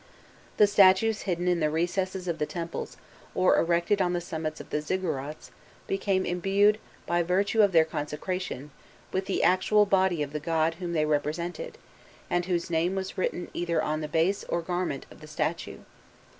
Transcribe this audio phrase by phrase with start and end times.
[0.57, 2.97] The statues hidden in the recesses of the temples
[3.35, 5.51] or erected on the summits of the "ziggurats"
[5.85, 8.71] became imbued, by virtue of their consecration,
[9.11, 11.77] with the actual body of the god whom they represented,
[12.31, 15.77] and whose name was written either on the base or garment of the statue.